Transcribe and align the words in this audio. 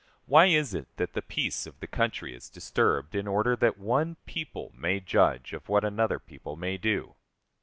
Why 0.25 0.47
is 0.47 0.73
it 0.73 0.87
that 0.97 1.13
the 1.13 1.21
peace 1.21 1.67
of 1.67 1.79
the 1.79 1.85
country 1.85 2.33
is 2.33 2.49
disturbed 2.49 3.13
in 3.13 3.27
order 3.27 3.55
that 3.57 3.77
one 3.77 4.15
people 4.25 4.71
may 4.75 4.99
judge 4.99 5.53
of 5.53 5.69
what 5.69 5.85
another 5.85 6.17
people 6.17 6.55
may 6.55 6.79
do? 6.79 7.13